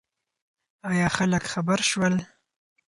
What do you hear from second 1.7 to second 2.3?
شول؟